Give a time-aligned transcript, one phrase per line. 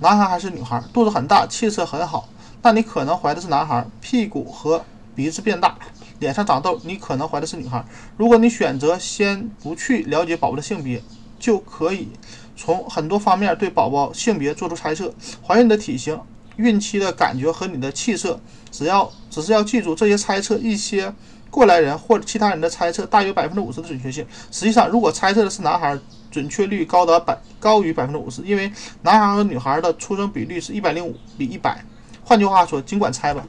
[0.00, 2.28] 男孩还是女孩，肚子很大，气色很好，
[2.60, 5.76] 但你可能怀的是男孩，屁股和鼻子变大，
[6.18, 7.84] 脸上长痘，你可能怀的是女孩。
[8.16, 11.00] 如果你选择先不去了解宝宝的性别，
[11.38, 12.08] 就可以
[12.56, 15.14] 从很多方面对宝宝性别做出猜测。
[15.46, 16.20] 怀孕的体型、
[16.56, 18.40] 孕期的感觉和你的气色，
[18.72, 21.14] 只要只是要记住这些猜测，一些
[21.50, 24.26] 过来人或者其他人的猜测大约百分之五十的准确性。
[24.50, 25.96] 实际上，如果猜测的是男孩，
[26.34, 28.68] 准确率高达百高于百分之五十，因为
[29.02, 31.80] 男孩和女孩的出生比率是一百零五比一百。
[32.24, 33.46] 换句话说，尽管猜吧。